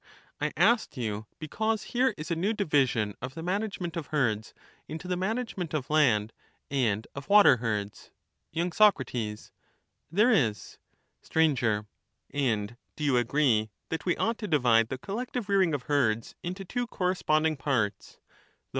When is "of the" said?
3.21-3.43